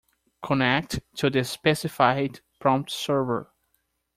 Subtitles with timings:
[0.41, 3.53] Connect to the specified prompt server.